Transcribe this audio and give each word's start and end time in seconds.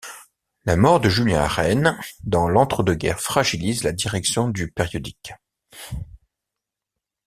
La 0.65 0.77
mort 0.77 0.99
de 0.99 1.09
Julien 1.09 1.41
Arène 1.41 1.95
dans 2.23 2.49
l'entre-deux-guerres 2.49 3.19
fragilise 3.19 3.83
la 3.83 3.91
direction 3.91 4.49
du 4.49 4.71
périodique. 4.71 5.33